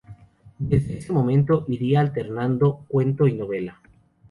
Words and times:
Desde 0.57 0.97
ese 0.97 1.13
momento 1.13 1.63
iría 1.67 1.99
alternando 1.99 2.85
cuento 2.87 3.27
y 3.27 3.33
novela. 3.33 3.79